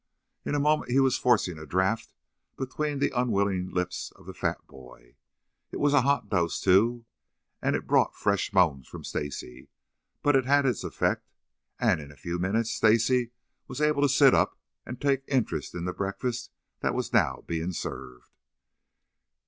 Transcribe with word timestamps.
In 0.45 0.55
a 0.55 0.59
moment 0.59 0.89
he 0.89 0.99
was 0.99 1.19
forcing 1.19 1.59
a 1.59 1.65
draught 1.67 2.11
between 2.57 2.97
the 2.97 3.11
unwilling 3.15 3.69
lips 3.69 4.11
of 4.15 4.25
the 4.25 4.33
fat 4.33 4.65
boy. 4.65 5.15
It 5.69 5.77
was 5.79 5.93
a 5.93 6.01
hot 6.01 6.27
dose, 6.27 6.59
too, 6.59 7.05
and 7.61 7.75
it 7.75 7.85
brought 7.85 8.15
fresh 8.15 8.51
moans 8.51 8.87
from 8.87 9.03
Stacy, 9.03 9.69
but 10.23 10.35
it 10.35 10.45
had 10.45 10.65
its 10.65 10.83
effect, 10.83 11.29
and 11.79 12.01
in 12.01 12.11
a 12.11 12.15
few 12.17 12.39
minutes 12.39 12.71
Stacy 12.71 13.29
was 13.67 13.79
able 13.79 14.01
to 14.01 14.09
sit 14.09 14.33
up 14.33 14.57
and 14.87 14.99
take 14.99 15.23
interest 15.27 15.75
in 15.75 15.85
the 15.85 15.93
breakfast 15.93 16.49
that 16.79 16.95
was 16.95 17.13
now 17.13 17.43
being 17.45 17.71
served. 17.71 18.31